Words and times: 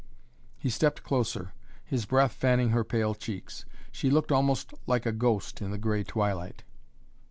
He 0.57 0.71
stepped 0.71 1.03
closer, 1.03 1.53
his 1.85 2.07
breath 2.07 2.31
fanning 2.31 2.69
her 2.71 2.83
pale 2.83 3.13
cheeks. 3.13 3.65
She 3.91 4.09
looked 4.09 4.31
almost 4.31 4.73
like 4.87 5.05
a 5.05 5.11
ghost 5.11 5.61
in 5.61 5.69
the 5.69 5.77
grey 5.77 6.03
twilight. 6.03 6.63